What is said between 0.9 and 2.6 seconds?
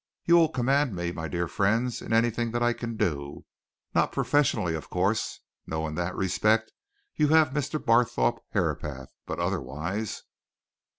me, my dear friends, in anything